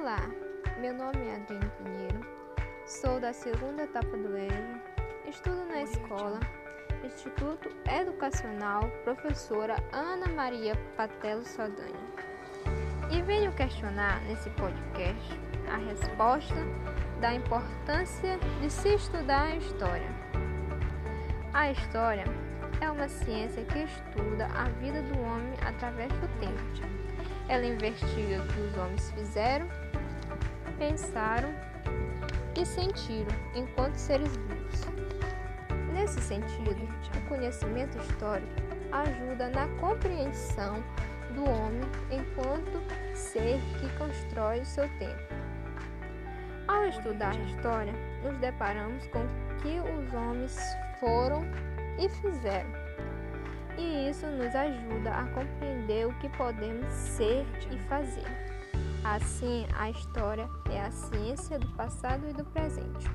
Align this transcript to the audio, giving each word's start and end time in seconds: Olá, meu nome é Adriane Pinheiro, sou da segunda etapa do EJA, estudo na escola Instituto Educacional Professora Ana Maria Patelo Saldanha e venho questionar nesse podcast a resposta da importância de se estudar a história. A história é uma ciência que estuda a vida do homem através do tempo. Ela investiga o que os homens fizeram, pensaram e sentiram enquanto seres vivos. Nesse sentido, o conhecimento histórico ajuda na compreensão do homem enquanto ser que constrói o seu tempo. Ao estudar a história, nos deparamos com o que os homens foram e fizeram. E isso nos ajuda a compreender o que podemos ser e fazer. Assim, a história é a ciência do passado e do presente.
Olá, 0.00 0.30
meu 0.78 0.94
nome 0.94 1.26
é 1.26 1.34
Adriane 1.34 1.70
Pinheiro, 1.76 2.26
sou 2.86 3.20
da 3.20 3.34
segunda 3.34 3.82
etapa 3.82 4.16
do 4.16 4.34
EJA, 4.34 4.80
estudo 5.28 5.66
na 5.66 5.82
escola 5.82 6.40
Instituto 7.04 7.68
Educacional 7.86 8.80
Professora 9.04 9.76
Ana 9.92 10.26
Maria 10.28 10.74
Patelo 10.96 11.44
Saldanha 11.44 12.00
e 13.10 13.20
venho 13.20 13.52
questionar 13.52 14.22
nesse 14.22 14.48
podcast 14.48 15.38
a 15.70 15.76
resposta 15.76 16.56
da 17.20 17.34
importância 17.34 18.38
de 18.62 18.70
se 18.70 18.94
estudar 18.94 19.48
a 19.48 19.56
história. 19.56 20.08
A 21.52 21.70
história 21.72 22.24
é 22.80 22.90
uma 22.90 23.06
ciência 23.06 23.62
que 23.66 23.80
estuda 23.80 24.46
a 24.46 24.64
vida 24.80 25.02
do 25.02 25.20
homem 25.20 25.52
através 25.62 26.10
do 26.14 26.40
tempo. 26.40 27.10
Ela 27.50 27.66
investiga 27.66 28.42
o 28.42 28.46
que 28.46 28.60
os 28.60 28.78
homens 28.78 29.10
fizeram, 29.10 29.68
pensaram 30.72 31.52
e 32.60 32.64
sentiram 32.64 33.34
enquanto 33.54 33.96
seres 33.96 34.36
vivos. 34.36 34.80
Nesse 35.92 36.20
sentido, 36.20 36.88
o 37.16 37.28
conhecimento 37.28 37.98
histórico 37.98 38.50
ajuda 38.92 39.48
na 39.50 39.68
compreensão 39.78 40.82
do 41.34 41.44
homem 41.44 41.82
enquanto 42.10 42.80
ser 43.14 43.60
que 43.78 43.98
constrói 43.98 44.60
o 44.60 44.64
seu 44.64 44.88
tempo. 44.98 45.34
Ao 46.66 46.86
estudar 46.86 47.32
a 47.32 47.44
história, 47.44 47.92
nos 48.22 48.38
deparamos 48.38 49.06
com 49.08 49.18
o 49.18 49.56
que 49.60 49.80
os 49.80 50.14
homens 50.14 50.58
foram 50.98 51.42
e 51.98 52.08
fizeram. 52.08 52.70
E 53.76 54.10
isso 54.10 54.26
nos 54.26 54.54
ajuda 54.54 55.10
a 55.10 55.24
compreender 55.28 56.06
o 56.06 56.14
que 56.18 56.28
podemos 56.30 56.92
ser 56.92 57.46
e 57.70 57.78
fazer. 57.88 58.59
Assim, 59.02 59.66
a 59.78 59.88
história 59.88 60.48
é 60.70 60.80
a 60.80 60.90
ciência 60.90 61.58
do 61.58 61.66
passado 61.68 62.28
e 62.28 62.34
do 62.34 62.44
presente. 62.44 63.08